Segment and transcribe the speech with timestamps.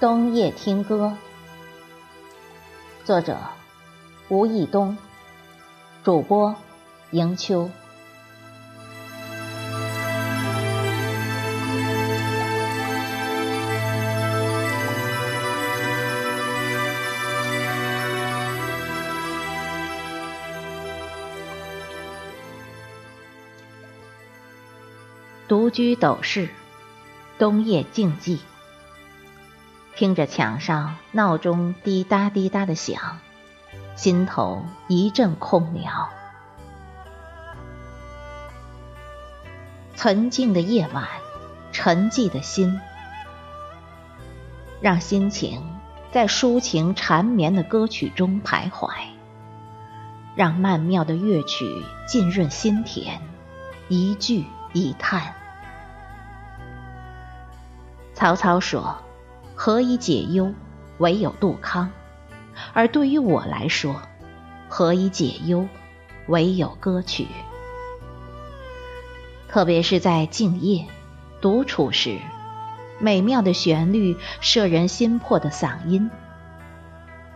[0.00, 1.14] 冬夜听歌，
[3.04, 3.36] 作者
[4.30, 4.96] 吴义东，
[6.02, 6.56] 主播
[7.10, 7.68] 迎秋。
[25.46, 26.48] 独居斗室，
[27.38, 28.38] 冬夜静寂。
[30.00, 33.18] 听着墙上闹钟滴答滴答的响，
[33.96, 36.08] 心头一阵空了。
[39.94, 41.06] 沉静的夜晚，
[41.70, 42.80] 沉寂的心，
[44.80, 45.78] 让心情
[46.10, 48.88] 在抒情缠绵的歌曲中徘徊，
[50.34, 53.20] 让曼妙的乐曲浸润心田，
[53.88, 55.34] 一句一叹。
[58.14, 58.96] 曹操说。
[59.62, 60.54] 何以解忧，
[60.96, 61.90] 唯有杜康；
[62.72, 64.00] 而对于我来说，
[64.70, 65.68] 何以解忧，
[66.28, 67.26] 唯有歌曲。
[69.48, 70.86] 特别是在静夜、
[71.42, 72.16] 独处时，
[73.00, 76.10] 美妙的旋律，摄人心魄的嗓音，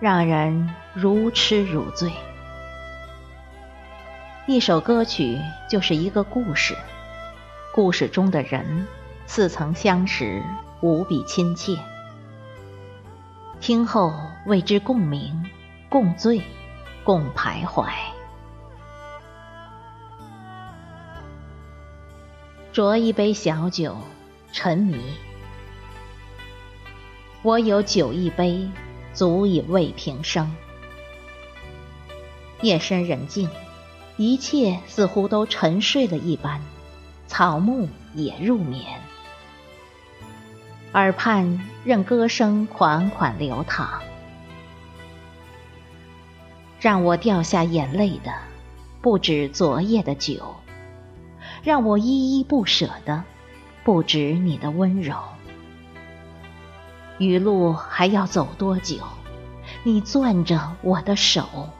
[0.00, 2.10] 让人如痴如醉。
[4.46, 5.38] 一首歌曲
[5.68, 6.74] 就是一个故事，
[7.74, 8.88] 故事中的人
[9.26, 10.42] 似曾相识，
[10.80, 11.76] 无比亲切。
[13.64, 14.12] 听后
[14.44, 15.42] 为之共鸣、
[15.88, 16.42] 共醉、
[17.02, 17.88] 共徘徊。
[22.74, 23.96] 酌一杯小酒，
[24.52, 25.00] 沉迷。
[27.40, 28.68] 我有酒一杯，
[29.14, 30.54] 足以慰平生。
[32.60, 33.48] 夜深人静，
[34.18, 36.60] 一切似乎都沉睡了一般，
[37.26, 39.00] 草木也入眠。
[40.94, 44.00] 耳畔任歌声款款流淌，
[46.78, 48.32] 让我掉下眼泪的
[49.02, 50.54] 不止昨夜的酒，
[51.64, 53.24] 让我依依不舍的
[53.82, 55.16] 不止你的温柔。
[57.18, 58.98] 余路还要走多久？
[59.82, 61.70] 你攥着我的手，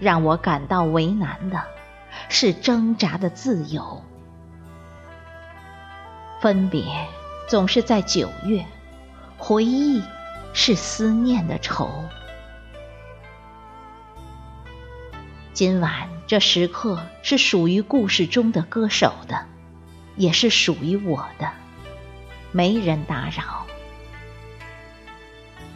[0.00, 1.62] 让我感到为难的
[2.30, 4.02] 是挣扎的自由，
[6.40, 6.82] 分别。
[7.46, 8.66] 总是在九月，
[9.38, 10.02] 回忆
[10.52, 11.88] 是思念的愁。
[15.52, 19.46] 今晚这时刻是属于故事中的歌手的，
[20.16, 21.48] 也是属于我的，
[22.50, 23.64] 没人打扰。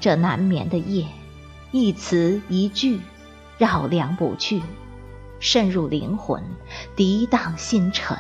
[0.01, 1.07] 这难眠的夜，
[1.71, 2.99] 一词一句，
[3.59, 4.61] 绕梁不去，
[5.39, 6.43] 渗入灵魂，
[6.97, 8.19] 涤荡心尘。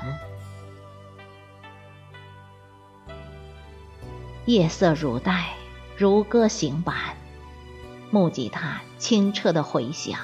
[4.46, 5.50] 夜色如带，
[5.96, 7.16] 如歌行板，
[8.10, 10.18] 木吉他清澈的回响，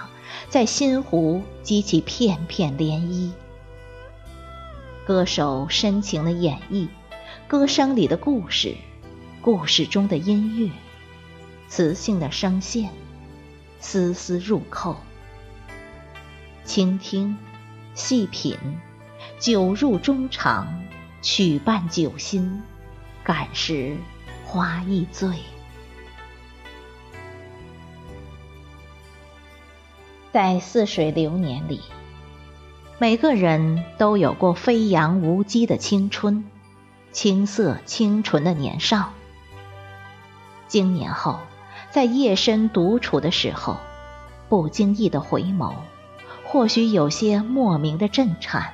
[0.48, 3.32] 在心湖激起片片涟漪。
[5.06, 6.88] 歌手深情的演绎，
[7.46, 8.74] 歌声里的故事，
[9.42, 10.72] 故事中的音乐，
[11.68, 12.90] 磁性的声线，
[13.80, 14.96] 丝丝入扣。
[16.64, 17.36] 倾听，
[17.94, 18.56] 细品，
[19.38, 20.82] 酒入衷肠，
[21.22, 22.62] 曲伴酒心，
[23.26, 23.96] 感时。
[24.48, 25.28] 花易醉，
[30.32, 31.80] 在似水流年里，
[32.98, 36.44] 每个人都有过飞扬无羁的青春，
[37.10, 39.12] 青涩清纯的年少。
[40.68, 41.40] 经年后，
[41.90, 43.78] 在夜深独处的时候，
[44.48, 45.74] 不经意的回眸，
[46.44, 48.72] 或许有些莫名的震颤，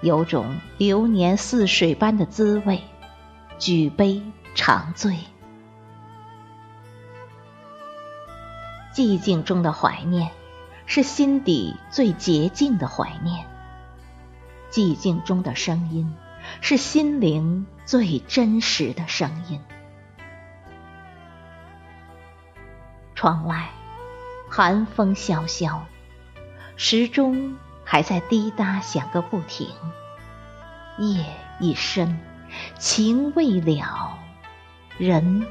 [0.00, 2.82] 有种流年似水般的滋味。
[3.62, 4.20] 举杯。
[4.54, 5.16] 长醉，
[8.92, 10.30] 寂静中的怀念，
[10.84, 13.46] 是心底最洁净的怀念；
[14.70, 16.14] 寂静中的声音，
[16.60, 19.58] 是心灵最真实的声音。
[23.14, 23.70] 窗外，
[24.50, 25.86] 寒风萧萧，
[26.76, 29.70] 时钟还在滴答响个不停。
[30.98, 31.24] 夜
[31.58, 32.20] 已深，
[32.78, 34.18] 情未了。
[34.98, 35.46] 人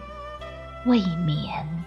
[0.85, 1.83] 未眠。